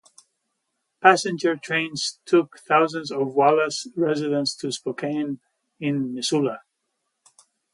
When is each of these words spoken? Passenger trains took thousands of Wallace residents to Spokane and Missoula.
Passenger 0.99 1.57
trains 1.57 2.17
took 2.25 2.57
thousands 2.57 3.11
of 3.11 3.35
Wallace 3.35 3.87
residents 3.95 4.55
to 4.55 4.71
Spokane 4.71 5.39
and 5.79 6.15
Missoula. 6.15 6.61